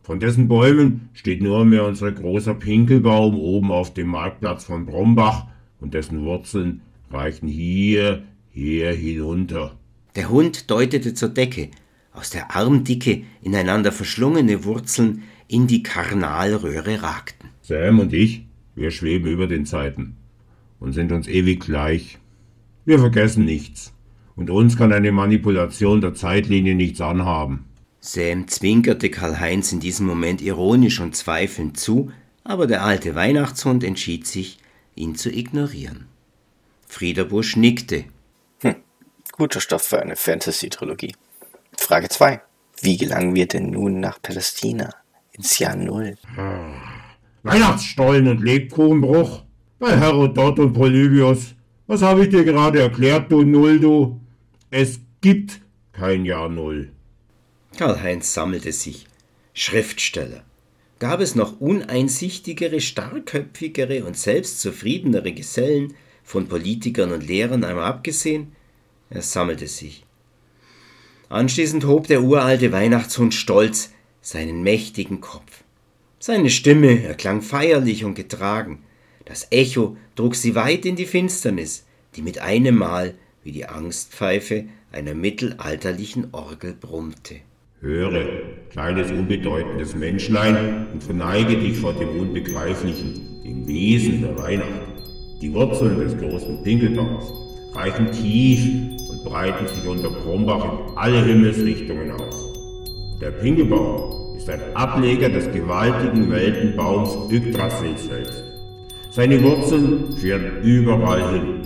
Von 0.02 0.20
dessen 0.20 0.48
Bäumen 0.48 1.08
steht 1.14 1.42
nur 1.42 1.64
mehr 1.64 1.86
unser 1.86 2.12
großer 2.12 2.54
Pinkelbaum 2.54 3.36
oben 3.36 3.70
auf 3.70 3.94
dem 3.94 4.08
Marktplatz 4.08 4.64
von 4.64 4.84
Brombach 4.84 5.46
und 5.80 5.94
dessen 5.94 6.24
Wurzeln 6.24 6.82
reichen 7.10 7.48
hier, 7.48 8.22
hier 8.50 8.92
hinunter. 8.92 9.78
Der 10.16 10.28
Hund 10.28 10.70
deutete 10.70 11.14
zur 11.14 11.30
Decke, 11.30 11.70
aus 12.12 12.30
der 12.30 12.54
armdicke, 12.54 13.22
ineinander 13.40 13.92
verschlungene 13.92 14.64
Wurzeln 14.64 15.22
in 15.48 15.66
die 15.66 15.82
Karnalröhre 15.82 17.02
ragten. 17.02 17.50
Sam 17.62 18.00
und 18.00 18.12
ich, 18.12 18.44
wir 18.74 18.90
schweben 18.90 19.30
über 19.30 19.46
den 19.46 19.64
Zeiten 19.64 20.16
und 20.80 20.92
sind 20.92 21.12
uns 21.12 21.28
ewig 21.28 21.60
gleich. 21.60 22.18
Wir 22.84 22.98
vergessen 22.98 23.44
nichts. 23.44 23.94
Und 24.34 24.50
uns 24.50 24.76
kann 24.76 24.92
eine 24.92 25.12
Manipulation 25.12 26.00
der 26.00 26.14
Zeitlinie 26.14 26.74
nichts 26.74 27.00
anhaben. 27.00 27.66
Sam 28.00 28.48
zwinkerte 28.48 29.10
Karl-Heinz 29.10 29.72
in 29.72 29.80
diesem 29.80 30.06
Moment 30.06 30.42
ironisch 30.42 31.00
und 31.00 31.14
zweifelnd 31.14 31.78
zu, 31.78 32.10
aber 32.42 32.66
der 32.66 32.84
alte 32.84 33.14
Weihnachtshund 33.14 33.84
entschied 33.84 34.26
sich, 34.26 34.58
ihn 34.94 35.14
zu 35.14 35.30
ignorieren. 35.30 36.06
Friederbusch 36.88 37.56
nickte. 37.56 38.04
Hm, 38.60 38.76
guter 39.32 39.60
Stoff 39.60 39.82
für 39.82 40.02
eine 40.02 40.16
Fantasy-Trilogie. 40.16 41.14
Frage 41.78 42.08
2. 42.08 42.40
Wie 42.80 42.96
gelangen 42.96 43.34
wir 43.34 43.46
denn 43.46 43.70
nun 43.70 44.00
nach 44.00 44.20
Palästina? 44.20 44.92
Ins 45.32 45.58
Jahr 45.58 45.76
Null. 45.76 46.16
Ah, 46.36 46.72
Weihnachtsstollen 47.44 48.26
und 48.28 48.42
Lebkuchenbruch? 48.42 49.44
Bei 49.78 49.96
Herodot 49.96 50.58
und 50.58 50.72
Polybius. 50.72 51.54
Was 51.86 52.02
habe 52.02 52.24
ich 52.24 52.30
dir 52.30 52.44
gerade 52.44 52.80
erklärt, 52.80 53.30
du 53.30 53.42
Null, 53.42 53.78
du? 53.78 54.20
Es 54.74 55.00
gibt 55.20 55.60
kein 55.92 56.24
Jahr 56.24 56.48
Null. 56.48 56.92
Karl-Heinz 57.76 58.32
sammelte 58.32 58.72
sich. 58.72 59.06
Schriftsteller. 59.52 60.44
Gab 60.98 61.20
es 61.20 61.34
noch 61.34 61.60
uneinsichtigere, 61.60 62.80
starrköpfigere 62.80 64.02
und 64.02 64.16
selbstzufriedenere 64.16 65.32
Gesellen, 65.32 65.92
von 66.24 66.48
Politikern 66.48 67.12
und 67.12 67.28
Lehrern 67.28 67.64
einmal 67.64 67.84
abgesehen? 67.84 68.52
Er 69.10 69.20
sammelte 69.20 69.66
sich. 69.66 70.06
Anschließend 71.28 71.84
hob 71.84 72.06
der 72.06 72.22
uralte 72.22 72.72
Weihnachtshund 72.72 73.34
stolz 73.34 73.90
seinen 74.22 74.62
mächtigen 74.62 75.20
Kopf. 75.20 75.64
Seine 76.18 76.48
Stimme 76.48 77.02
erklang 77.02 77.42
feierlich 77.42 78.06
und 78.06 78.14
getragen. 78.14 78.82
Das 79.26 79.48
Echo 79.50 79.98
trug 80.16 80.34
sie 80.34 80.54
weit 80.54 80.86
in 80.86 80.96
die 80.96 81.04
Finsternis, 81.04 81.84
die 82.16 82.22
mit 82.22 82.38
einem 82.38 82.76
Mal 82.76 83.16
wie 83.44 83.52
die 83.52 83.66
Angstpfeife 83.66 84.64
einer 84.92 85.14
mittelalterlichen 85.14 86.28
Orgel 86.32 86.74
brummte. 86.74 87.36
Höre, 87.80 88.24
kleines 88.70 89.10
unbedeutendes 89.10 89.96
Menschlein, 89.96 90.86
und 90.92 91.02
verneige 91.02 91.56
dich 91.56 91.78
vor 91.78 91.92
dem 91.94 92.20
Unbegreiflichen, 92.20 93.42
dem 93.44 93.66
Wesen 93.66 94.22
der 94.22 94.38
Weihnacht. 94.38 94.68
Die 95.40 95.52
Wurzeln 95.52 95.98
des 95.98 96.16
großen 96.16 96.62
Pinkelbaums 96.62 97.24
reichen 97.74 98.12
tief 98.12 98.64
und 99.10 99.24
breiten 99.24 99.66
sich 99.66 99.84
unter 99.84 100.10
Brombach 100.10 100.64
in 100.64 100.96
alle 100.96 101.24
Himmelsrichtungen 101.24 102.12
aus. 102.12 102.52
Der 103.20 103.32
Pinkelbaum 103.32 104.36
ist 104.36 104.48
ein 104.48 104.60
Ableger 104.74 105.28
des 105.28 105.50
gewaltigen 105.52 106.30
Weltenbaums 106.30 107.32
Yggdrasil 107.32 107.96
selbst. 107.98 108.44
Seine 109.10 109.42
Wurzeln 109.42 110.12
führen 110.16 110.62
überall 110.62 111.32
hin, 111.32 111.60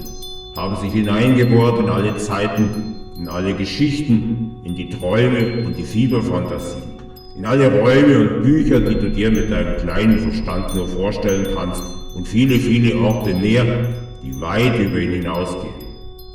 haben 0.57 0.77
sich 0.77 0.93
hineingebohrt 0.93 1.81
in 1.81 1.89
alle 1.89 2.17
Zeiten, 2.17 2.97
in 3.17 3.29
alle 3.29 3.55
Geschichten, 3.55 4.57
in 4.65 4.75
die 4.75 4.89
Träume 4.89 5.67
und 5.67 5.77
die 5.77 5.85
Fieberfantasien, 5.85 6.83
in 7.37 7.45
alle 7.45 7.71
Räume 7.81 8.21
und 8.21 8.43
Bücher, 8.43 8.81
die 8.81 8.95
du 8.95 9.11
dir 9.11 9.31
mit 9.31 9.51
deinem 9.51 9.77
kleinen 9.77 10.19
Verstand 10.19 10.75
nur 10.75 10.89
vorstellen 10.89 11.47
kannst 11.55 11.83
und 12.15 12.27
viele, 12.27 12.59
viele 12.59 12.97
Orte 12.99 13.35
mehr, 13.35 13.65
die 14.23 14.41
weit 14.41 14.79
über 14.81 14.99
ihn 14.99 15.23
hinausgehen. 15.23 15.75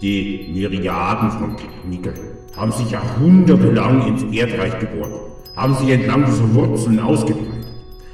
Die 0.01 0.51
Myriaden 0.53 1.31
von 1.31 1.55
Karnikel 1.55 2.13
haben 2.55 2.71
sich 2.71 2.91
jahrhundertelang 2.91 4.07
ins 4.07 4.23
Erdreich 4.35 4.77
gebohrt, 4.79 5.11
haben 5.55 5.73
sich 5.75 5.89
entlang 5.89 6.25
dieser 6.25 6.53
Wurzeln 6.53 6.99
ausgebreitet, 6.99 7.67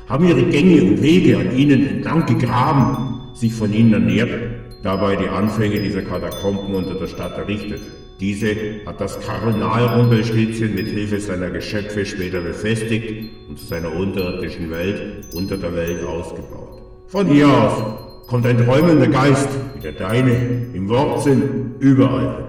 haben 0.08 0.28
ihre 0.28 0.44
Gänge 0.44 0.84
und 0.84 1.02
Wege 1.02 1.38
an 1.38 1.58
ihnen 1.58 1.88
entlang 1.88 2.26
gegraben, 2.26 3.20
sich 3.34 3.54
von 3.54 3.74
ihnen 3.74 3.94
ernährt, 3.94 4.57
dabei 4.84 5.16
die 5.16 5.28
Anfänge 5.28 5.80
dieser 5.80 6.02
Katakomben 6.02 6.76
unter 6.76 6.96
der 6.96 7.08
Stadt 7.08 7.38
errichtet. 7.38 7.82
Diese 8.20 8.56
hat 8.86 9.00
das 9.00 9.20
Kardinalrumpelstilzchen 9.20 10.74
mit 10.74 10.88
Hilfe 10.88 11.20
seiner 11.20 11.52
Geschöpfe 11.52 12.06
später 12.06 12.42
befestigt 12.42 13.30
und 13.48 13.60
zu 13.60 13.66
seiner 13.66 13.94
unterirdischen 13.94 14.72
Welt 14.72 15.26
unter 15.36 15.58
der 15.58 15.76
Welt 15.76 16.04
ausgebaut. 16.04 16.82
Von 17.08 17.28
hier 17.28 17.48
aus 17.48 18.28
kommt 18.28 18.46
ein 18.46 18.58
träumender 18.58 19.08
Geist, 19.08 19.50
wie 19.76 19.82
der 19.82 19.94
deine, 19.94 20.68
im 20.74 20.90
Wortsinn 20.90 21.76
überall. 21.80 22.46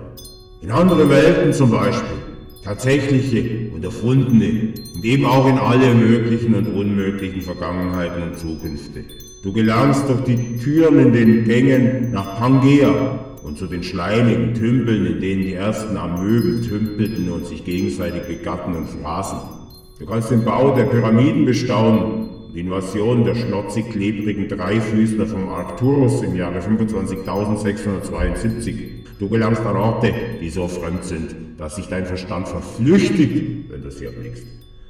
In 0.63 0.71
andere 0.71 1.09
Welten 1.09 1.53
zum 1.53 1.71
Beispiel, 1.71 2.19
tatsächliche 2.65 3.71
und 3.73 3.85
erfundene 3.85 4.75
und 4.95 5.05
eben 5.05 5.25
auch 5.25 5.47
in 5.47 5.59
alle 5.59 5.95
möglichen 5.95 6.55
und 6.55 6.67
unmöglichen 6.75 7.43
Vergangenheiten 7.43 8.23
und 8.23 8.39
Zukünfte. 8.39 9.05
Du 9.43 9.53
gelangst 9.53 10.09
durch 10.09 10.25
die 10.25 10.59
Türen 10.59 10.99
in 10.99 11.13
den 11.13 11.45
Gängen 11.45 12.11
nach 12.13 12.39
Pangea 12.39 13.37
und 13.45 13.57
zu 13.57 13.67
den 13.67 13.83
schleimigen 13.83 14.55
Tümpeln, 14.55 15.07
in 15.07 15.21
denen 15.21 15.43
die 15.43 15.55
ersten 15.55 15.97
Amöben 15.97 16.63
tümpelten 16.63 17.31
und 17.31 17.47
sich 17.47 17.65
gegenseitig 17.65 18.23
begatten 18.23 18.75
und 18.75 18.89
fraßen. 18.89 19.39
Du 19.99 20.07
kannst 20.07 20.31
den 20.31 20.45
Bau 20.45 20.75
der 20.75 20.85
Pyramiden 20.85 21.45
bestaunen 21.45 22.29
die 22.55 22.61
Invasion 22.61 23.25
der 23.25 23.35
schlotzig-klebrigen 23.37 24.49
Dreifüßler 24.49 25.27
vom 25.27 25.51
Arcturus 25.51 26.23
im 26.23 26.35
Jahre 26.35 26.61
25.672. 26.61 28.75
Du 29.19 29.29
gelangst 29.29 29.61
an 29.63 29.77
Orte, 29.77 30.15
die 30.41 30.49
so 30.51 30.67
fremd 30.67 31.05
sind, 31.05 31.37
dass 31.59 31.77
sich 31.77 31.87
dein 31.87 32.07
Verstand 32.07 32.49
verflüchtigt, 32.49 33.71
wenn 33.71 33.83
du 33.83 33.91
sie 33.91 34.07
erblickst. 34.07 34.47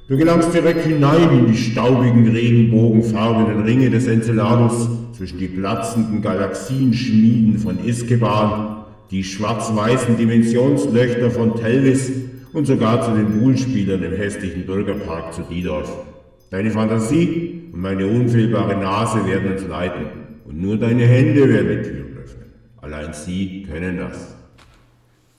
Du 0.09 0.17
gelangst 0.17 0.55
direkt 0.55 0.85
hinein 0.85 1.29
in 1.37 1.51
die 1.51 1.57
staubigen, 1.57 2.27
regenbogenfarbenen 2.27 3.63
Ringe 3.63 3.91
des 3.91 4.07
Enceladus, 4.07 4.89
zwischen 5.15 5.37
die 5.37 5.47
platzenden 5.47 6.23
Galaxienschmieden 6.23 7.59
von 7.59 7.77
Iskeban, 7.85 8.85
die 9.11 9.23
schwarz-weißen 9.23 10.17
Dimensionslöcher 10.17 11.29
von 11.29 11.55
Telvis 11.55 12.11
und 12.53 12.65
sogar 12.65 13.03
zu 13.03 13.11
den 13.11 13.39
Buhlspielern 13.39 14.01
im 14.01 14.13
hässlichen 14.13 14.65
Bürgerpark 14.65 15.31
zu 15.31 15.43
Diedorf. 15.43 15.91
Deine 16.49 16.71
Fantasie 16.71 17.65
und 17.71 17.79
meine 17.79 18.07
unfehlbare 18.07 18.77
Nase 18.77 19.27
werden 19.27 19.51
uns 19.51 19.67
leiten. 19.67 20.07
Und 20.45 20.59
nur 20.59 20.77
deine 20.77 21.05
Hände 21.05 21.47
werden 21.47 21.83
die 21.83 21.89
Türen 21.89 22.17
öffnen. 22.17 22.45
Allein 22.81 23.13
sie 23.13 23.67
können 23.69 23.97
das. 23.97 24.35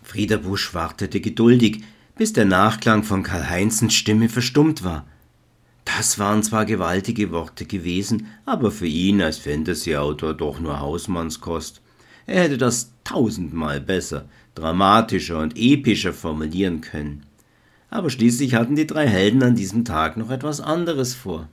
Frieder 0.05 0.39
Busch 0.39 0.73
wartete 0.75 1.21
geduldig, 1.21 1.83
bis 2.21 2.35
der 2.35 2.45
Nachklang 2.45 3.03
von 3.03 3.23
Karl-Heinzens 3.23 3.95
Stimme 3.95 4.29
verstummt 4.29 4.85
war. 4.85 5.07
Das 5.87 6.19
waren 6.19 6.43
zwar 6.43 6.67
gewaltige 6.67 7.33
Worte 7.33 7.65
gewesen, 7.65 8.27
aber 8.45 8.71
für 8.71 8.87
ihn 8.87 9.23
als 9.23 9.39
Fantasy-Autor 9.39 10.35
doch 10.35 10.61
nur 10.61 10.81
Hausmannskost. 10.81 11.81
Er 12.27 12.43
hätte 12.43 12.59
das 12.59 12.93
tausendmal 13.05 13.81
besser, 13.81 14.27
dramatischer 14.55 15.39
und 15.39 15.55
epischer 15.57 16.13
formulieren 16.13 16.83
können. 16.83 17.25
Aber 17.89 18.11
schließlich 18.11 18.55
hatten 18.55 18.77
die 18.77 18.87
drei 18.87 19.07
Helden 19.07 19.43
an 19.43 19.55
diesem 19.55 19.87
Tag 19.87 20.19
noch 20.19 20.29
etwas 20.29 20.61
anderes 20.61 21.15
vor. 21.15 21.49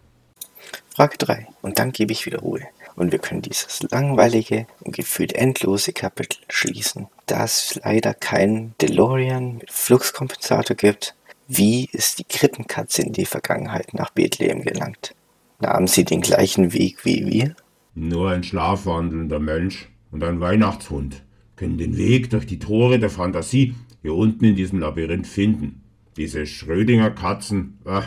Frage 0.93 1.17
3. 1.17 1.47
Und 1.61 1.79
dann 1.79 1.93
gebe 1.93 2.11
ich 2.11 2.25
wieder 2.25 2.39
Ruhe. 2.39 2.63
Und 2.97 3.11
wir 3.11 3.19
können 3.19 3.43
dieses 3.43 3.83
langweilige 3.91 4.65
und 4.81 4.95
gefühlt 4.95 5.33
endlose 5.33 5.93
Kapitel 5.93 6.39
schließen. 6.49 7.07
Da 7.27 7.43
es 7.43 7.79
leider 7.83 8.15
keinen 8.15 8.73
DeLorean 8.81 9.57
mit 9.57 9.71
Fluxkompensator 9.71 10.75
gibt, 10.75 11.15
wie 11.47 11.87
ist 11.91 12.17
die 12.17 12.23
Krippenkatze 12.23 13.03
in 13.03 13.13
die 13.13 13.27
Vergangenheit 13.27 13.93
nach 13.93 14.09
Bethlehem 14.09 14.63
gelangt? 14.63 15.13
Nahm 15.59 15.87
sie 15.87 16.05
den 16.05 16.21
gleichen 16.21 16.73
Weg 16.73 17.05
wie 17.05 17.25
wir? 17.27 17.55
Nur 17.93 18.31
ein 18.31 18.43
schlafwandelnder 18.43 19.39
Mensch 19.39 19.89
und 20.11 20.23
ein 20.23 20.39
Weihnachtshund 20.39 21.23
können 21.55 21.77
den 21.77 21.97
Weg 21.97 22.31
durch 22.31 22.47
die 22.47 22.59
Tore 22.59 22.97
der 22.97 23.11
Fantasie 23.11 23.75
hier 24.01 24.15
unten 24.15 24.43
in 24.43 24.55
diesem 24.55 24.79
Labyrinth 24.79 25.27
finden. 25.27 25.83
Diese 26.17 26.47
Schrödinger 26.47 27.11
Katzen, 27.11 27.77
äh, 27.85 27.99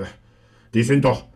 äh, 0.00 0.06
die 0.72 0.84
sind 0.84 1.04
doch 1.04 1.26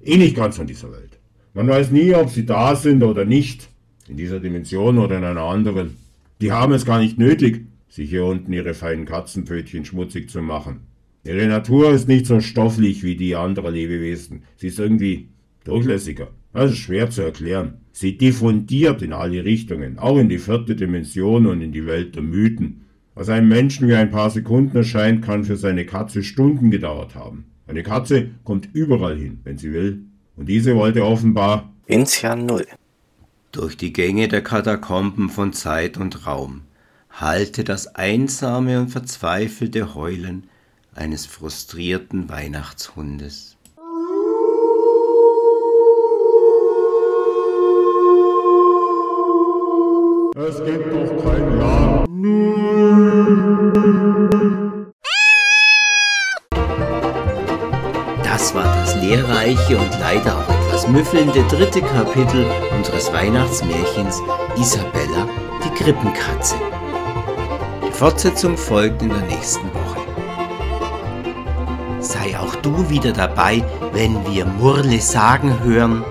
eh 0.00 0.16
nicht 0.16 0.36
ganz 0.36 0.56
von 0.56 0.68
dieser 0.68 0.92
Welt. 0.92 1.17
Man 1.58 1.66
weiß 1.66 1.90
nie, 1.90 2.14
ob 2.14 2.30
sie 2.30 2.46
da 2.46 2.76
sind 2.76 3.02
oder 3.02 3.24
nicht, 3.24 3.68
in 4.08 4.16
dieser 4.16 4.38
Dimension 4.38 4.96
oder 4.96 5.18
in 5.18 5.24
einer 5.24 5.42
anderen. 5.42 5.96
Die 6.40 6.52
haben 6.52 6.72
es 6.72 6.86
gar 6.86 7.00
nicht 7.00 7.18
nötig, 7.18 7.66
sich 7.88 8.10
hier 8.10 8.26
unten 8.26 8.52
ihre 8.52 8.74
feinen 8.74 9.06
Katzenpfötchen 9.06 9.84
schmutzig 9.84 10.30
zu 10.30 10.40
machen. 10.40 10.82
Ihre 11.24 11.48
Natur 11.48 11.90
ist 11.90 12.06
nicht 12.06 12.26
so 12.26 12.38
stofflich 12.38 13.02
wie 13.02 13.16
die 13.16 13.34
anderer 13.34 13.72
Lebewesen. 13.72 14.44
Sie 14.54 14.68
ist 14.68 14.78
irgendwie 14.78 15.30
durchlässiger. 15.64 16.28
Das 16.52 16.70
ist 16.70 16.78
schwer 16.78 17.10
zu 17.10 17.22
erklären. 17.22 17.78
Sie 17.90 18.16
diffundiert 18.16 19.02
in 19.02 19.12
alle 19.12 19.44
Richtungen, 19.44 19.98
auch 19.98 20.18
in 20.18 20.28
die 20.28 20.38
vierte 20.38 20.76
Dimension 20.76 21.44
und 21.46 21.60
in 21.60 21.72
die 21.72 21.86
Welt 21.86 22.14
der 22.14 22.22
Mythen. 22.22 22.82
Was 23.16 23.30
einem 23.30 23.48
Menschen 23.48 23.88
wie 23.88 23.96
ein 23.96 24.12
paar 24.12 24.30
Sekunden 24.30 24.76
erscheint, 24.76 25.24
kann 25.24 25.42
für 25.42 25.56
seine 25.56 25.86
Katze 25.86 26.22
Stunden 26.22 26.70
gedauert 26.70 27.16
haben. 27.16 27.46
Eine 27.66 27.82
Katze 27.82 28.28
kommt 28.44 28.68
überall 28.74 29.16
hin, 29.16 29.40
wenn 29.42 29.58
sie 29.58 29.72
will. 29.72 30.04
Und 30.38 30.46
diese 30.46 30.76
wollte 30.76 31.04
offenbar 31.04 31.68
ins 31.86 32.22
Jahr 32.22 32.36
Null. 32.36 32.64
Durch 33.50 33.76
die 33.76 33.92
Gänge 33.92 34.28
der 34.28 34.42
Katakomben 34.42 35.30
von 35.30 35.52
Zeit 35.52 35.98
und 35.98 36.28
Raum 36.28 36.62
hallte 37.10 37.64
das 37.64 37.96
einsame 37.96 38.78
und 38.78 38.90
verzweifelte 38.90 39.96
Heulen 39.96 40.48
eines 40.94 41.26
frustrierten 41.26 42.28
Weihnachtshundes. 42.28 43.56
Es 50.36 50.64
gibt 50.64 50.92
doch 50.92 51.24
kein 51.24 51.58
Jahr. 51.58 52.06
Das 52.06 52.77
lehrreiche 59.08 59.78
und 59.78 59.90
leider 60.00 60.36
auch 60.36 60.48
etwas 60.48 60.86
müffelnde 60.86 61.42
dritte 61.44 61.80
Kapitel 61.80 62.46
unseres 62.76 63.12
Weihnachtsmärchens 63.12 64.20
Isabella, 64.58 65.26
die 65.64 65.82
Krippenkatze. 65.82 66.56
Die 67.86 67.92
Fortsetzung 67.92 68.56
folgt 68.56 69.00
in 69.02 69.08
der 69.08 69.22
nächsten 69.22 69.66
Woche. 69.72 69.98
Sei 72.00 72.38
auch 72.38 72.54
du 72.56 72.88
wieder 72.90 73.12
dabei, 73.12 73.64
wenn 73.92 74.14
wir 74.30 74.44
Murle 74.44 75.00
sagen 75.00 75.58
hören. 75.64 76.04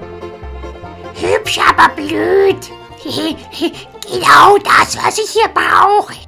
Hübsch, 1.13 1.59
aber 1.59 1.93
blöd. 1.95 2.71
genau 4.01 4.57
das, 4.63 4.97
was 4.97 5.17
ich 5.19 5.29
hier 5.29 5.49
brauche. 5.49 6.26